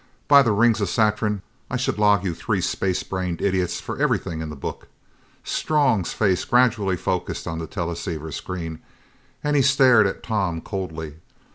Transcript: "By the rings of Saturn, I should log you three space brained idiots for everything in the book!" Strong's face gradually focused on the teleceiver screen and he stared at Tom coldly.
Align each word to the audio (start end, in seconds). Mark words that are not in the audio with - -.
"By 0.27 0.41
the 0.41 0.51
rings 0.51 0.81
of 0.81 0.89
Saturn, 0.89 1.43
I 1.69 1.77
should 1.77 1.99
log 1.99 2.23
you 2.23 2.33
three 2.33 2.59
space 2.59 3.03
brained 3.03 3.39
idiots 3.39 3.79
for 3.79 3.99
everything 4.01 4.41
in 4.41 4.49
the 4.49 4.55
book!" 4.55 4.87
Strong's 5.43 6.11
face 6.11 6.43
gradually 6.43 6.97
focused 6.97 7.45
on 7.45 7.59
the 7.59 7.67
teleceiver 7.67 8.31
screen 8.31 8.79
and 9.43 9.55
he 9.55 9.61
stared 9.61 10.07
at 10.07 10.23
Tom 10.23 10.59
coldly. 10.59 11.17